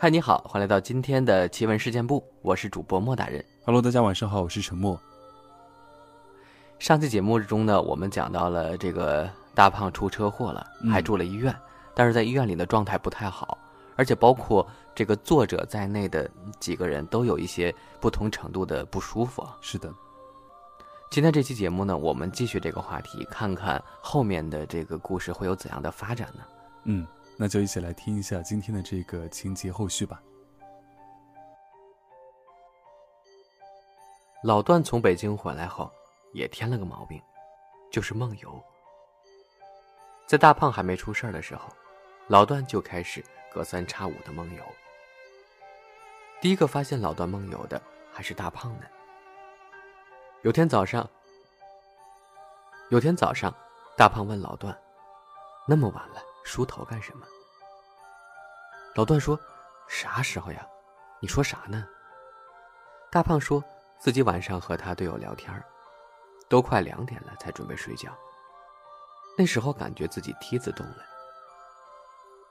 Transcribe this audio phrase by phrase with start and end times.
[0.00, 3.44] 嗨，你好，欢迎来到今天的奇闻事件部，我是主播莫大人。
[3.64, 4.96] Hello，大家晚上好，我是陈默。
[6.78, 11.52] 上期节目中呢，我们讲到了这个大胖出车祸了，还住了医院，
[11.96, 13.58] 但是在医院里的状态不太好，
[13.96, 16.30] 而且包括这个作者在内的
[16.60, 19.44] 几个人都有一些不同程度的不舒服。
[19.60, 19.92] 是的，
[21.10, 26.44] 今天这期节目呢，我们继续这个话题，看看后面的这个故事会有怎样的发展呢？
[26.84, 27.04] 嗯。
[27.40, 30.20] 那就一起来听一下今天的这个情节后续吧。
[34.42, 35.88] 老段从北京回来后，
[36.34, 37.22] 也添了个毛病，
[37.92, 38.60] 就是梦游。
[40.26, 41.68] 在大胖还没出事的时候，
[42.26, 44.62] 老段就开始隔三差五的梦游。
[46.40, 47.80] 第一个发现老段梦游的
[48.12, 48.84] 还是大胖呢。
[50.42, 51.08] 有天早上，
[52.90, 53.54] 有天早上，
[53.96, 54.76] 大胖问老段
[55.68, 57.26] ：“那么晚了？”梳头干什么？
[58.94, 59.38] 老段说
[59.86, 60.66] ：“啥时候呀？
[61.20, 61.86] 你说啥呢？”
[63.12, 63.62] 大胖说
[63.98, 65.62] 自己晚上和他队友聊天，
[66.48, 68.16] 都快两点了才准备睡觉。
[69.36, 71.04] 那时候感觉自己梯子动了。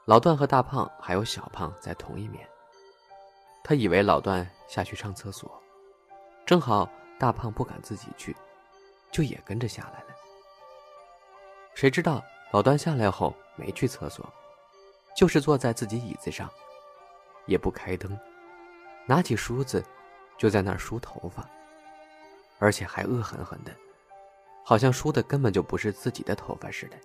[0.05, 2.47] 老段和大胖还有小胖在同一面。
[3.63, 5.59] 他以为老段下去上厕所，
[6.45, 6.87] 正好
[7.19, 8.37] 大胖不敢自己去，
[9.11, 10.15] 就也跟着下来了。
[11.73, 13.35] 谁知道老段下来后。
[13.57, 14.25] 没去厕所，
[15.15, 16.49] 就是坐在自己椅子上，
[17.45, 18.17] 也不开灯，
[19.05, 19.83] 拿起梳子，
[20.37, 21.49] 就在那儿梳头发，
[22.59, 23.75] 而且还恶狠狠的，
[24.63, 26.97] 好像梳的根本就不是自己的头发似的，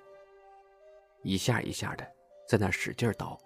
[1.23, 2.07] 一下一下的
[2.47, 3.37] 在那儿使劲叨。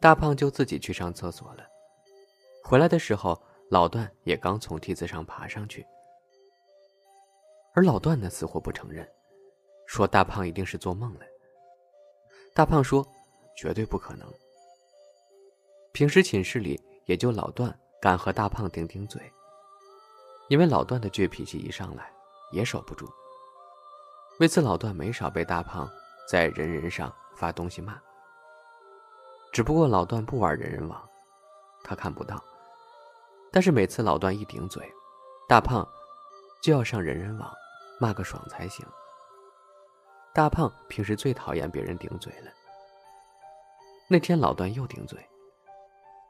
[0.00, 1.66] 大胖就自己去上厕所了，
[2.62, 5.86] 回来的时候，老段也刚从梯子上爬上去，
[7.74, 9.08] 而老段呢，死活不承认。
[9.86, 11.20] 说大胖一定是做梦了。
[12.54, 13.06] 大胖说
[13.56, 14.26] ：“绝对不可能。”
[15.92, 19.20] 平时寝室里也就老段敢和大胖顶顶嘴，
[20.48, 22.12] 因为老段的倔脾气一上来
[22.52, 23.08] 也守不住。
[24.38, 25.90] 为此，老段没少被大胖
[26.28, 28.00] 在人人上发东西骂。
[29.52, 31.08] 只不过老段不玩人人网，
[31.82, 32.42] 他看不到。
[33.52, 34.88] 但是每次老段一顶嘴，
[35.48, 35.86] 大胖
[36.62, 37.52] 就要上人人网
[37.98, 38.86] 骂个爽才行。
[40.32, 42.50] 大胖平时最讨厌别人顶嘴了。
[44.06, 45.18] 那天老段又顶嘴，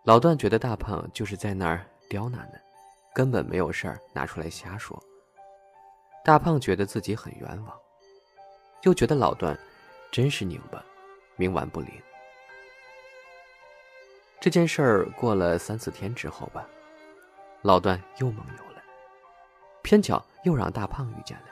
[0.04, 2.58] 老段觉得大胖就是在那儿刁难呢，
[3.14, 4.98] 根本没有事儿拿出来瞎说。
[6.24, 7.78] 大胖觉得自己很冤枉，
[8.82, 9.58] 又觉得老段
[10.10, 10.82] 真是拧巴，
[11.36, 11.90] 冥顽不灵。
[14.40, 16.66] 这件事儿过了三四天之后吧，
[17.60, 18.82] 老段又梦游了，
[19.82, 21.46] 偏巧又让大胖遇见了。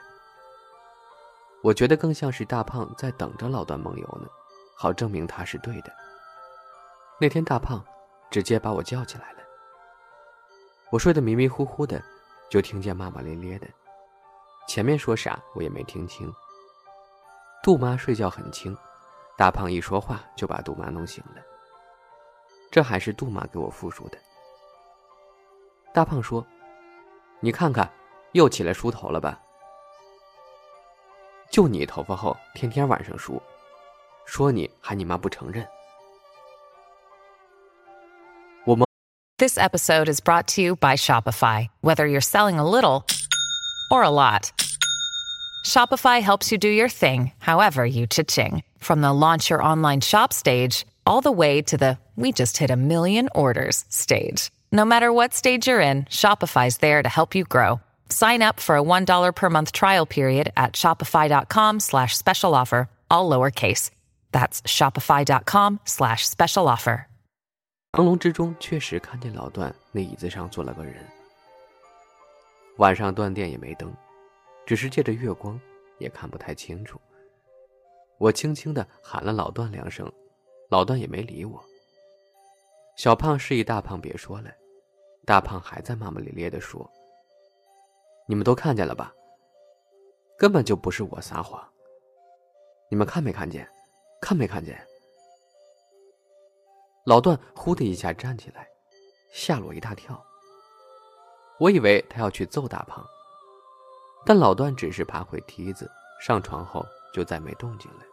[1.61, 4.27] 我觉得更像是大胖在等着老段梦游呢，
[4.75, 5.91] 好证明他是对的。
[7.19, 7.83] 那天大胖
[8.31, 9.39] 直接把我叫起来了，
[10.89, 12.01] 我睡得迷迷糊糊的，
[12.49, 13.67] 就听见骂骂咧咧的，
[14.67, 16.33] 前面说啥我也没听清。
[17.61, 18.75] 杜妈睡觉很轻，
[19.37, 21.41] 大胖一说话就把杜妈弄醒了。
[22.71, 24.17] 这还是杜妈给我复述的。
[25.93, 26.45] 大胖说
[27.41, 27.91] ：“你看看，
[28.31, 29.41] 又起来梳头了吧？”
[31.50, 33.40] 就你头发厚，天天晚上梳，
[34.26, 35.66] 说你还你妈不承认。
[38.64, 38.86] 我们
[39.38, 41.68] This episode is brought to you by Shopify.
[41.82, 43.04] Whether you're selling a little
[43.90, 44.50] or a lot,
[45.64, 48.62] Shopify helps you do your thing, however you cha-ching.
[48.78, 52.70] From the launch your online shop stage, all the way to the we just hit
[52.70, 54.50] a million orders stage.
[54.70, 57.80] No matter what stage you're in, Shopify's there to help you grow.
[58.11, 63.29] Sign up for a $1 per month trial period at shopify.com slash special offer, all
[63.29, 63.91] lowercase.
[64.31, 67.05] That's shopify.com slash special offer.
[67.93, 71.03] 朦胧之中，确实看见老段那椅子上坐了个人。
[72.77, 73.91] 晚上断电也没灯，
[74.65, 75.59] 只是借着月光，
[75.97, 77.01] 也看不太清楚。
[78.19, 80.11] 我轻轻的喊了老段两声，
[80.69, 81.63] 老段也没理我。
[82.95, 84.51] 小胖示意大胖别说了，
[85.25, 86.89] 大胖还在骂骂咧咧的说。
[88.29, 89.11] 你们都看见了吧？
[90.37, 91.67] 根本就不是我撒谎。
[92.87, 93.67] 你们看没看见？
[94.21, 94.79] 看没看见？
[97.07, 98.67] 老段呼的一下站起来，
[99.33, 100.23] 吓了我一大跳。
[101.57, 103.03] 我以为他要去揍大胖，
[104.23, 105.89] 但老段只是爬回梯子，
[106.21, 108.03] 上床后就再没动静了。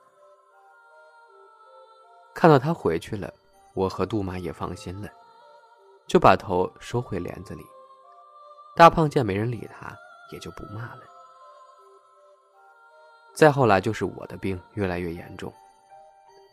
[2.35, 3.31] 看到他回去了，
[3.75, 5.11] 我和杜妈也放心了，
[6.09, 7.63] 就把头收回帘子里。
[8.75, 9.95] 大胖见没人理他。
[10.31, 11.03] 也就不骂了。
[13.35, 15.53] 再后来就是我的病越来越严重，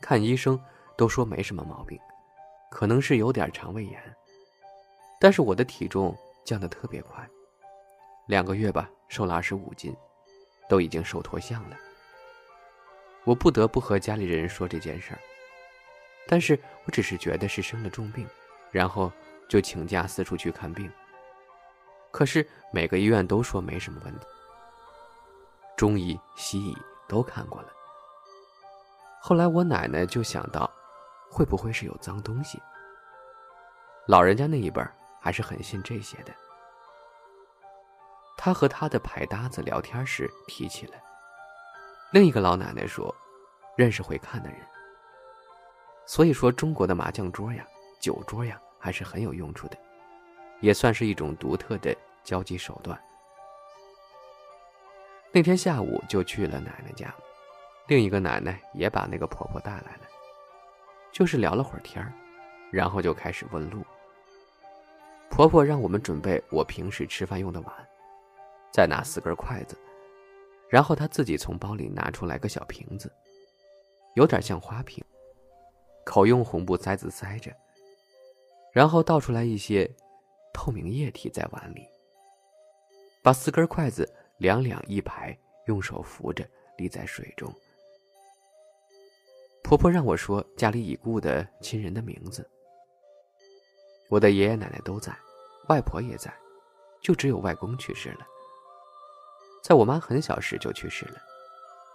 [0.01, 0.59] 看医生
[0.97, 1.97] 都说没什么毛病，
[2.69, 4.01] 可能是有点肠胃炎，
[5.19, 7.25] 但是我的体重降得特别快，
[8.27, 9.95] 两个月吧，瘦了二十五斤，
[10.67, 11.77] 都已经瘦脱相了。
[13.23, 15.19] 我不得不和家里人说这件事儿，
[16.27, 18.27] 但是我只是觉得是生了重病，
[18.71, 19.09] 然后
[19.47, 20.91] 就请假四处去看病。
[22.13, 24.25] 可是每个医院都说没什么问题，
[25.75, 26.77] 中医、西医
[27.07, 27.69] 都看过了。
[29.19, 30.71] 后来我奶奶就想到，
[31.31, 32.61] 会不会是有脏东西？
[34.05, 34.79] 老人家那一辈
[35.19, 36.31] 还是很信这些的。
[38.37, 41.01] 她和她的牌搭子聊天时提起来，
[42.11, 43.13] 另一个老奶奶说，
[43.75, 44.59] 认识会看的人。
[46.05, 47.65] 所以说，中国的麻将桌呀、
[47.99, 49.77] 酒桌呀，还是很有用处的。
[50.63, 51.93] 也算是一种独特的
[52.23, 52.97] 交际手段。
[55.29, 57.13] 那天下午就去了奶奶家，
[57.89, 60.07] 另一个奶奶也把那个婆婆带来了，
[61.11, 62.01] 就是聊了会儿天
[62.71, 63.83] 然后就开始问路。
[65.29, 67.75] 婆婆让我们准备我平时吃饭用的碗，
[68.71, 69.77] 再拿四根筷子，
[70.69, 73.11] 然后她自己从包里拿出来个小瓶子，
[74.13, 75.03] 有点像花瓶，
[76.05, 77.51] 口用红布塞子塞着，
[78.71, 79.93] 然后倒出来一些。
[80.53, 81.85] 透明液体在碗里，
[83.21, 86.47] 把四根筷子两两一排，用手扶着
[86.77, 87.53] 立在水中。
[89.63, 92.47] 婆婆让我说家里已故的亲人的名字。
[94.09, 95.17] 我的爷爷奶奶都在，
[95.69, 96.31] 外婆也在，
[97.01, 98.27] 就只有外公去世了。
[99.63, 101.17] 在我妈很小时就去世了，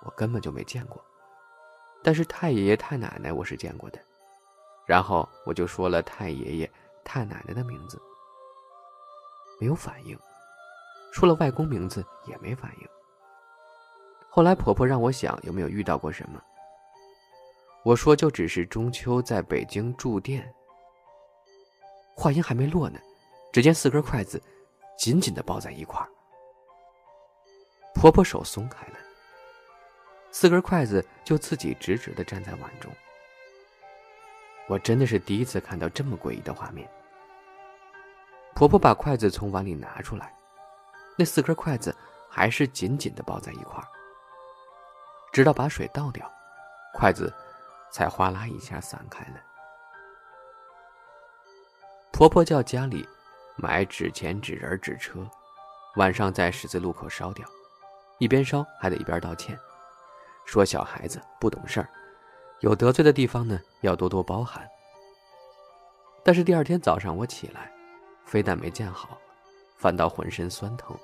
[0.04, 1.02] 我根本就没见过。
[2.02, 3.98] 但是太爷爷太奶奶我是见过的，
[4.86, 6.70] 然后我就说了太爷爷
[7.04, 8.00] 太奶奶的名字。
[9.60, 10.18] 没有反应，
[11.12, 12.88] 说了外公名字也没反应。
[14.30, 16.40] 后来婆婆让我想有没有遇到过什么，
[17.84, 20.52] 我说就只是中秋在北京住店。
[22.14, 23.00] 话音还没落呢，
[23.52, 24.42] 只见四根筷子
[24.98, 26.04] 紧紧的抱在一块，
[27.94, 28.98] 婆婆手松开了，
[30.30, 32.92] 四根筷子就自己直直的站在碗中。
[34.68, 36.88] 我真的是第一次看到这么诡异的画面。
[38.58, 40.34] 婆婆把筷子从碗里拿出来，
[41.16, 41.94] 那四根筷子
[42.28, 43.86] 还是紧紧的抱在一块儿，
[45.32, 46.28] 直到把水倒掉，
[46.92, 47.32] 筷子
[47.92, 49.34] 才哗啦一下散开了。
[52.10, 53.08] 婆婆叫家里
[53.54, 55.24] 买纸钱、纸人、纸车，
[55.94, 57.46] 晚上在十字路口烧掉，
[58.18, 59.56] 一边烧还得一边道歉，
[60.44, 61.88] 说小孩子不懂事儿，
[62.58, 64.68] 有得罪的地方呢要多多包涵。
[66.24, 67.77] 但是第二天早上我起来。
[68.28, 69.18] 非但没见好，
[69.78, 70.94] 反倒浑身酸疼，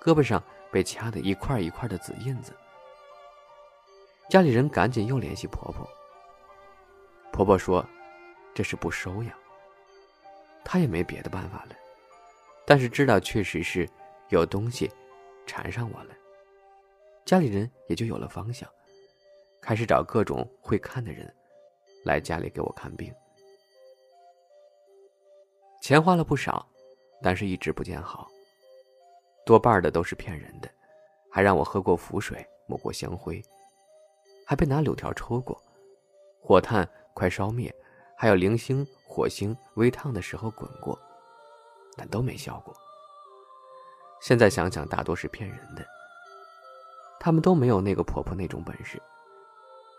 [0.00, 0.40] 胳膊上
[0.70, 2.52] 被掐得一块一块的紫印子。
[4.28, 5.84] 家里人赶紧又联系婆婆。
[7.32, 7.84] 婆婆说
[8.54, 9.32] ：“这是不收养。”
[10.64, 11.74] 她也没别的办法了，
[12.64, 13.88] 但是知道确实是
[14.28, 14.88] 有东西
[15.46, 16.14] 缠上我了。
[17.24, 18.68] 家里人也就有了方向，
[19.60, 21.34] 开始找各种会看的人
[22.04, 23.12] 来家里给我看病。
[25.90, 26.64] 钱花了不少，
[27.20, 28.30] 但是一直不见好。
[29.44, 30.70] 多半的都是骗人的，
[31.28, 33.42] 还让我喝过符水，抹过香灰，
[34.46, 35.60] 还被拿柳条抽过，
[36.40, 37.74] 火炭快烧灭，
[38.16, 40.96] 还有零星火星微烫的时候滚过，
[41.96, 42.72] 但都没效果。
[44.20, 45.84] 现在想想，大多是骗人的。
[47.18, 49.02] 他们都没有那个婆婆那种本事，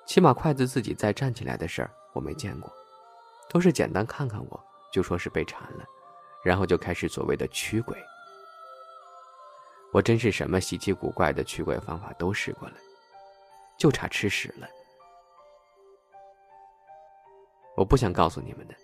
[0.07, 2.71] 起码筷子自己再站起来的事儿我没见过，
[3.50, 4.65] 都是简单看看我。
[4.91, 5.86] 就说是被缠了，
[6.43, 7.98] 然后就开始所谓的驱鬼。
[9.93, 12.75] 我真是什么稀奇古怪的驱鬼方法都试过了，
[13.77, 14.67] 就差吃屎了。
[17.75, 18.75] 我不想告诉你们的，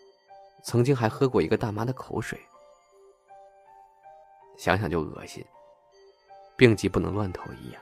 [0.64, 2.40] 曾经还喝过一个大妈的口水，
[4.58, 5.46] 想想就恶心。
[6.56, 7.80] 病急不能乱投医呀。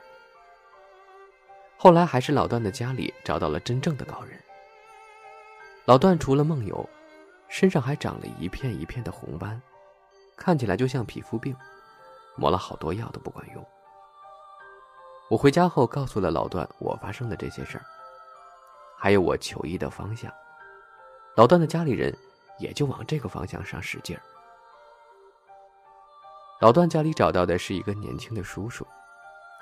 [1.78, 4.38] 后来还是老段的家里找到了真正的高人。
[5.84, 6.88] 老段除了梦游。
[7.48, 9.60] 身上还长了一片一片的红斑，
[10.36, 11.56] 看起来就像皮肤病，
[12.36, 13.66] 抹了好多药都不管用。
[15.28, 17.84] 我回家后告诉了老段我发生的这些事儿，
[18.96, 20.32] 还有我求医的方向。
[21.34, 22.16] 老段的家里人
[22.58, 24.22] 也就往这个方向上使劲儿。
[26.60, 28.86] 老段家里找到的是一个年轻的叔叔，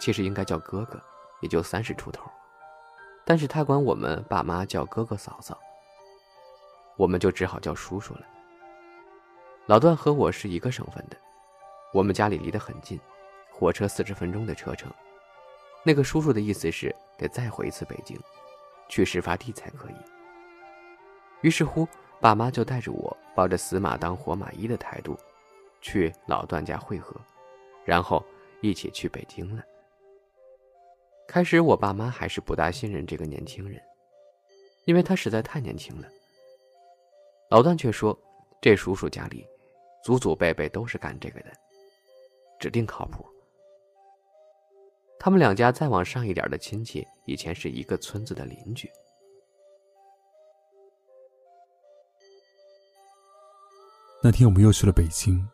[0.01, 1.03] 其实应该叫哥哥，
[1.41, 2.31] 也就三十出头，
[3.25, 5.59] 但是他管我们爸妈叫哥哥嫂嫂。
[6.97, 8.21] 我们就只好叫叔叔了。
[9.67, 11.17] 老段和我是一个省份的，
[11.93, 13.01] 我们家里离得很近，
[13.51, 14.93] 火车四十分钟的车程。
[15.83, 18.19] 那个叔叔的意思是得再回一次北京，
[18.89, 19.95] 去事发地才可以。
[21.43, 21.87] 于是乎，
[22.21, 25.17] 爸妈就带着我，抱着死马当活马医的态度，
[25.81, 27.15] 去老段家会合，
[27.85, 28.25] 然后
[28.63, 29.63] 一起去北京了。
[31.27, 33.81] 开始我爸妈还是不大信任这个年轻人，
[34.85, 36.09] 因为他实在太年轻了。
[37.51, 38.19] 老段却说，
[38.61, 39.47] 这叔叔家里，
[40.03, 41.53] 祖祖辈辈都是干这个的，
[42.59, 43.25] 指定靠谱。
[45.19, 48.91] 他们两家再往上一点的亲戚，以前是一个村子的邻居。
[54.23, 55.47] 那天我们又去了北京，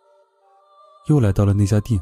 [1.08, 2.00] 又来到了那家店。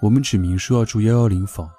[0.00, 1.70] 我们指明说要住幺幺零房，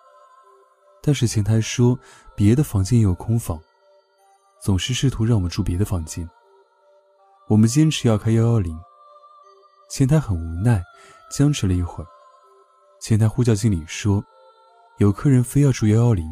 [1.02, 1.98] 但是前台说
[2.36, 3.62] 别的房间也有空房，
[4.62, 6.30] 总是试图让我们住别的房间。
[7.50, 8.78] 我们坚持要开幺幺零，
[9.90, 10.84] 前台很无奈，
[11.32, 12.08] 僵持了一会儿。
[13.00, 14.22] 前台呼叫经理说，
[14.98, 16.30] 有客人非要住幺幺零。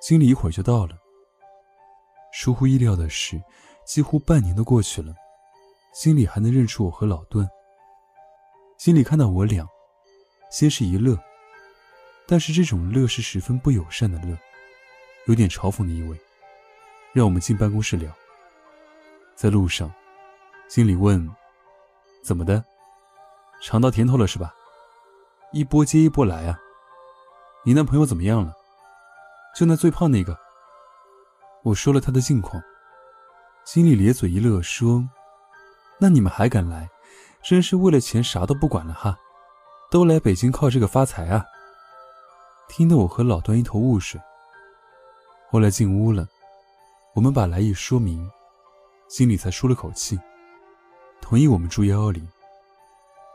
[0.00, 0.96] 经理一会儿就到了。
[2.32, 3.38] 出乎意料的是，
[3.86, 5.12] 几乎半年都过去了。
[5.92, 7.46] 经理还能认出我和老段。
[8.78, 9.66] 经理看到我俩，
[10.50, 11.18] 先是一乐，
[12.26, 14.38] 但是这种乐是十分不友善的乐，
[15.26, 16.18] 有点嘲讽的意味，
[17.12, 18.10] 让我们进办公室聊。
[19.34, 19.92] 在路上，
[20.68, 21.28] 经理问
[22.22, 22.62] ：“怎么的，
[23.62, 24.54] 尝到甜头了是吧？
[25.52, 26.58] 一波接一波来啊！
[27.64, 28.54] 你那朋友怎么样了？
[29.56, 30.38] 就那最胖那个。”
[31.64, 32.62] 我说了他的近况，
[33.64, 35.02] 经理咧嘴一乐说。
[35.98, 36.88] 那你们还敢来，
[37.42, 39.18] 真是为了钱啥都不管了哈！
[39.90, 41.44] 都来北京靠这个发财啊！
[42.68, 44.20] 听得我和老段一头雾水。
[45.50, 46.28] 后来进屋了，
[47.14, 48.30] 我们把来意说明，
[49.08, 50.18] 经理才舒了口气，
[51.28, 52.26] 同意我们住幺幺零。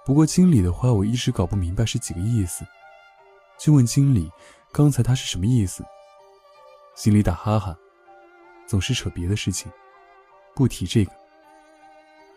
[0.04, 2.66] 不过经理的话我一直搞不明白是几个意思，
[3.60, 4.32] 就问经理
[4.72, 5.86] 刚才他是什么意思。
[6.96, 7.78] 经理打哈哈，
[8.68, 9.72] 总是扯别的事情，
[10.56, 11.12] 不提这个。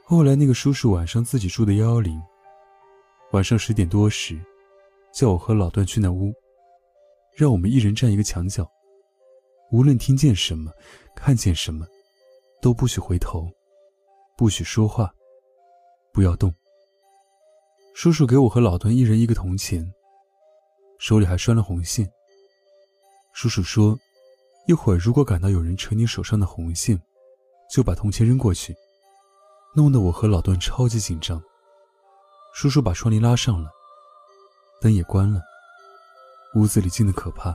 [0.04, 2.20] 后来，那个叔叔晚上自己住的幺幺零，
[3.32, 4.38] 晚上十点多时，
[5.10, 6.34] 叫我和老段去那屋，
[7.34, 8.70] 让我们一人站一个墙角，
[9.72, 10.70] 无论听见什么，
[11.14, 11.86] 看见什么，
[12.60, 13.50] 都不许回头，
[14.36, 15.10] 不许说话，
[16.16, 16.50] 不要动。
[17.94, 19.86] 叔叔给我和老段一人一个铜钱，
[20.98, 22.10] 手里还拴了红线。
[23.34, 23.94] 叔叔说，
[24.66, 26.98] 一会儿如果感到有人扯你手上的红线，
[27.70, 28.74] 就把铜钱扔过去。
[29.74, 31.38] 弄得我和老段超级紧张。
[32.54, 33.68] 叔叔把窗帘拉上了，
[34.80, 35.42] 灯也关了，
[36.54, 37.54] 屋子里静得可怕。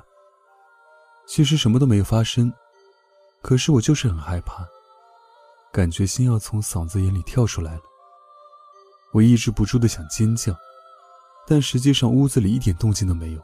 [1.28, 2.54] 其实什么都没有发生，
[3.42, 4.68] 可是我就是很害怕，
[5.74, 7.82] 感觉心要从嗓子眼里跳出来了。
[9.14, 10.56] 我抑制不住的想尖叫，
[11.48, 13.42] 但实际上屋子里一点动静都没有。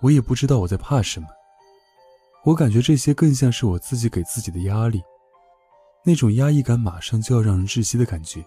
[0.00, 1.26] 我也不知道我在怕什么，
[2.44, 5.02] 我感觉这些更像是我自己给自己的压力。
[6.04, 8.42] 那种压抑感马上就要让人窒息的感觉。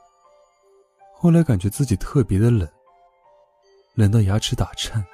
[1.14, 2.68] 后来感觉自己特别的冷，
[3.94, 5.06] 冷到牙齿打颤，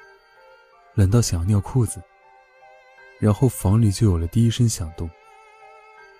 [0.93, 2.01] 冷到想要尿裤子。
[3.19, 5.09] 然后房里就有了第一声响动，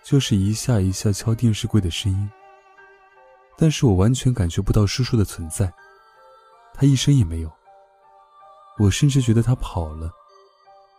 [0.04, 2.30] 就是一下一下敲电视柜的声音。
[3.58, 5.74] 但是我完全感觉不到叔叔的存在，
[6.74, 7.52] 他一声也没有。
[8.78, 10.12] 我甚至觉得他跑了，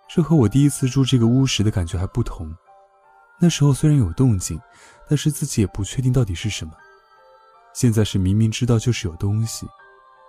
[0.09, 2.53] 这和我第一次住这个屋时的感觉还不同。
[3.41, 4.61] 那时候虽然有动静，
[5.09, 6.73] 但是自己也不确定到底是什么。
[7.73, 9.65] 现在是明明知道就是有东西，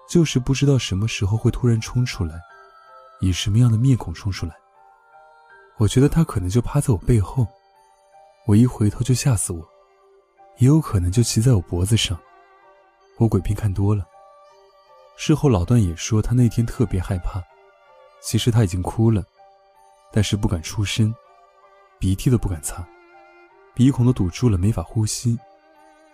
[0.07, 2.39] 就是不知道什么时候会突然冲出来，
[3.19, 4.53] 以什么样的面孔冲出来。
[5.77, 7.48] 我觉得他可能就趴在我背后，
[8.45, 9.62] 我一回头就吓死我；
[10.58, 12.20] 也有可能就骑在我脖子上。
[13.18, 14.06] 我鬼片看多了。
[15.18, 17.41] 事后老段也说他那天特别害怕，
[18.22, 19.24] 其实他已经哭了，
[20.12, 21.13] 但是不敢出声，
[22.00, 22.88] 鼻涕都不敢擦。
[23.74, 25.38] 鼻孔都堵住了，没法呼吸，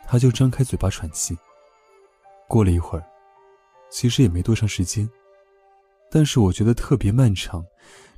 [0.08, 1.38] 他就张开嘴巴喘气。
[2.48, 3.06] 过了一会儿，
[3.89, 5.10] 其实也没多长时间，
[6.12, 7.63] 但是我觉得特别漫长，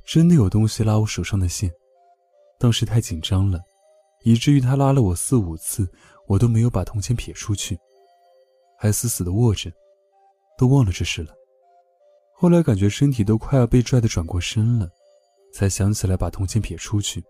[0.04, 1.70] 真的有东西拉我手上的线。
[2.58, 3.60] 当时太紧张了，
[4.22, 5.88] 以至于他拉了我四五次，
[6.26, 7.78] 我都没有把铜钱撇出去，
[8.78, 9.72] 还死死的握着，
[10.56, 11.32] 都忘了这事了。
[12.34, 14.88] 后来感觉身体都快要被拽的转过身了，
[15.52, 17.22] 才想起来把铜钱撇出去。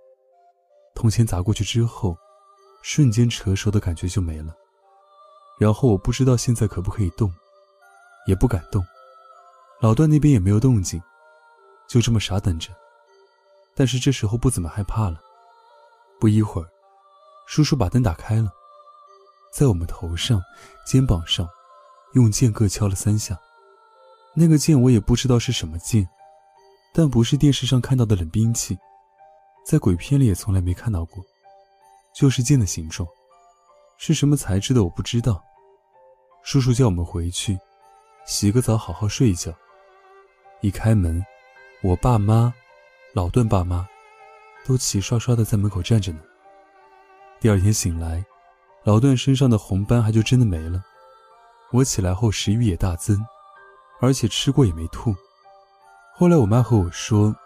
[0.95, 2.17] 铜钱砸过去之后，
[2.83, 4.55] 瞬间扯手的感觉就没了。
[5.59, 7.33] 然后我不知道现在可不可以动，
[8.27, 8.85] 也不敢动。
[9.81, 11.01] 老段那边也没有动静，
[11.89, 12.71] 就这么傻等着。
[13.75, 15.21] 但是这时候不怎么害怕了。
[16.21, 16.69] 不一会儿，
[17.49, 18.53] 叔叔把灯打开了，
[19.55, 20.39] 在我们头上、
[20.87, 21.49] 肩膀上，
[22.13, 23.39] 用剑各敲了三下。
[24.35, 26.07] 那个剑我也不知道是什么剑，
[26.93, 28.79] 但不是电视上看到的冷兵器。
[29.67, 31.25] 在鬼片里也从来没看到过，
[32.15, 33.09] 就是剑的形状，
[33.97, 35.43] 是什么材质的我不知道。
[36.43, 37.59] 叔叔叫我们回去，
[38.27, 39.51] 洗个澡，好好睡一觉。
[40.61, 41.25] 一开门，
[41.83, 42.53] 我爸妈、
[43.15, 43.89] 老段爸妈
[44.67, 46.21] 都齐刷刷的在门口站着呢。
[47.41, 48.25] 第二天醒来，
[48.83, 50.83] 老段身上的红斑还就真的没了。
[51.71, 53.25] 我起来后食欲也大增，
[54.01, 55.15] 而且吃过也没吐。
[56.15, 57.37] 后来我妈和我说，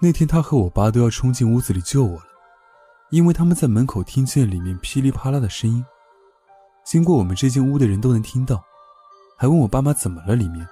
[0.00, 2.26] 那天她和我爸都要冲进屋子里救我了，
[3.10, 5.84] 因为他们在门口听见里面噼里啪啦的声音，
[6.84, 8.62] 经过我们这间屋的人都能听到，
[9.36, 10.64] 还问我爸妈怎么了，里面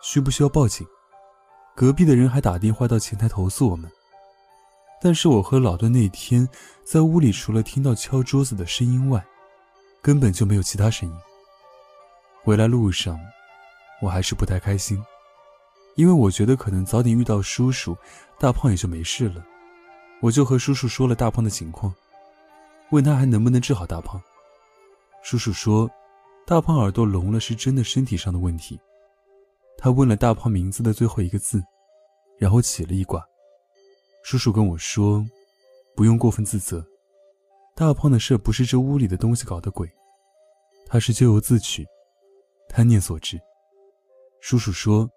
[0.00, 0.86] 需不需要报警。
[1.74, 3.90] 隔壁的人还打电话到前台投诉我们。
[5.00, 6.48] 但是我和老段那天
[6.84, 9.24] 在屋里，除了听到敲桌子的声音外，
[10.02, 11.14] 根本就没有其他声音。
[12.42, 13.18] 回来路上，
[14.00, 15.02] 我还是不太开心。
[15.96, 17.96] 因为我觉得可能早点遇到叔叔，
[18.38, 19.44] 大胖也就没事了。
[20.20, 21.94] 我就和叔叔说了大胖的情况，
[22.90, 24.20] 问他还能不能治好大胖。
[25.22, 25.90] 叔叔说，
[26.46, 28.78] 大胖耳朵聋了是真的身体上的问题。
[29.78, 31.62] 他问了大胖名字的最后一个字，
[32.38, 33.22] 然后起了一卦。
[34.26, 35.24] 叔叔跟我说，
[35.94, 36.84] 不用过分自责，
[37.76, 39.88] 大胖的事不是这屋里的东西搞的鬼，
[40.84, 41.86] 他是咎由自取，
[42.68, 43.38] 贪念所致。
[44.40, 45.08] 叔叔说。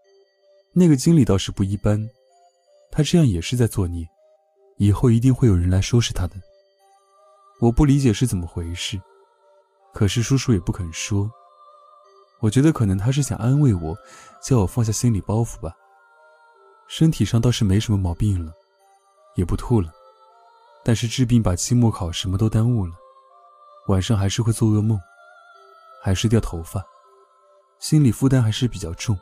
[0.73, 1.99] 那个经理倒是不一般，
[2.91, 4.07] 他这样也是在作孽，
[4.77, 6.35] 以后一定会有人来收拾他的。
[7.59, 9.01] 我不理解是怎么回事，
[9.91, 11.27] 可是叔叔也不肯说。
[12.41, 13.97] 我觉得可能他是想安慰我，
[14.43, 15.73] 叫我放下心理包袱吧。
[16.87, 18.53] 身体上倒是没什么毛病了，
[19.35, 19.91] 也不吐了，
[20.83, 22.93] 但是治病把期末考什么都耽误了，
[23.87, 24.99] 晚上还是会做噩梦，
[26.03, 26.83] 还是掉头发，
[27.79, 29.17] 心理负担还是比较重。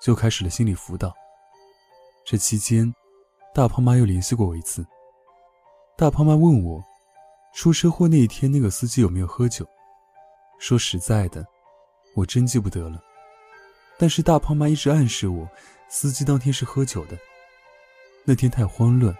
[0.00, 1.12] 就开始了心理辅导。
[2.24, 2.94] 这期间，
[3.52, 4.86] 大胖妈又联系过我一次。
[5.96, 6.80] 大胖妈问我，
[7.52, 9.66] 出车祸那一天那个司机有没有喝酒？
[10.60, 11.44] 说实在的，
[12.14, 13.00] 我真记不得了。
[13.98, 15.48] 但是大胖妈一直暗示我，
[15.88, 17.18] 司机当天是喝酒的。
[18.28, 19.16] 那天太慌乱，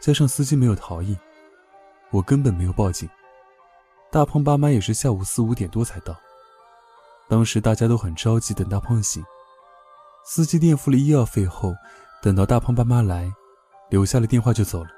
[0.00, 1.16] 加上司机没有逃逸，
[2.10, 3.08] 我根本没有报警。
[4.12, 6.14] 大胖爸妈也是下午四五点多才到。
[7.26, 9.24] 当时大家都很着急，等大胖醒。
[10.26, 11.74] 司机垫付了医药费后，
[12.20, 13.32] 等到大胖爸妈来，
[13.88, 14.90] 留下了电话就走了。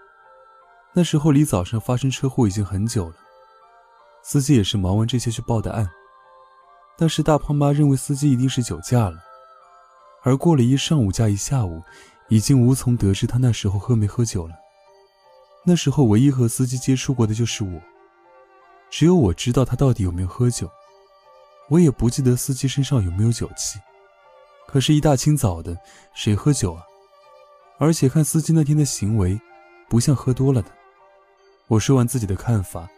[0.93, 3.15] 那时候离早上发生车祸已经很久了，
[4.25, 5.89] 司机也是忙完这些去报的案。
[6.99, 9.19] 但是大胖妈认为司机一定是酒驾了，
[10.25, 11.81] 而过了一上午加一下午，
[12.33, 14.55] 已经无从得知他那时候喝没喝酒了。
[15.67, 17.79] 那时候唯一和司机接触过的就是我，
[18.89, 20.67] 只有我知道他到底有没有喝酒，
[21.69, 23.79] 我也不记得司机身上有没有酒气。
[24.67, 25.77] 可是，一大清早的，
[26.15, 26.83] 谁喝酒啊？
[27.77, 29.39] 而且看司机那天的行为，
[29.91, 30.71] 不像喝多了的。
[31.67, 32.89] 我说完自己的看法，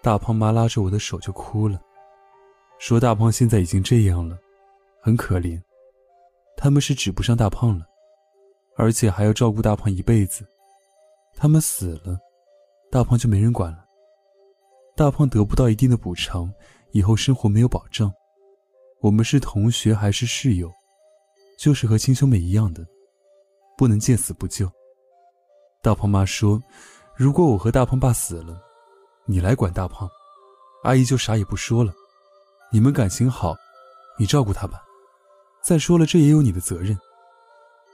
[0.00, 1.80] 大胖妈拉着我的手就哭了，
[2.78, 4.38] 说大胖现在已经这样了，
[5.02, 5.60] 很可怜。
[6.56, 7.84] 他们是指不上大胖了，
[8.78, 10.46] 而且还要照顾大胖一辈子。
[11.36, 12.16] 他们死了，
[12.90, 13.84] 大胖就没人管了。
[14.96, 16.50] 大胖得不到一定的补偿，
[16.92, 18.12] 以后生活没有保障。
[19.00, 20.72] 我们是同学还是室友？
[21.58, 22.86] 就是和亲兄妹一样的，
[23.76, 24.70] 不能见死不救。
[25.82, 26.60] 大胖妈说
[27.16, 28.60] ：“如果我和大胖爸死了，
[29.26, 30.08] 你来管大胖，
[30.84, 31.92] 阿姨就啥也不说了。
[32.72, 33.56] 你们感情好，
[34.18, 34.82] 你照顾他吧。
[35.64, 36.96] 再说了，这也有你的责任。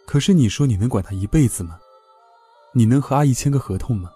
[0.07, 1.79] 可是你说你能管他一辈子吗？
[2.73, 4.11] 你能和阿姨签个合同吗？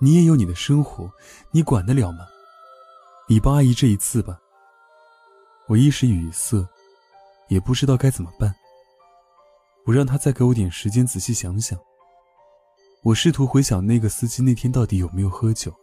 [0.00, 1.10] 你也有你的生活，
[1.50, 2.26] 你管得了吗？
[3.28, 4.40] 你帮阿姨这一次吧。”
[5.68, 6.66] 我一时语塞。
[7.48, 8.54] 也不知道该怎么办。
[9.86, 11.78] 我让他再给我点时间仔细想想。
[13.02, 15.74] 我试图回想那个司机那天到底有没有喝酒。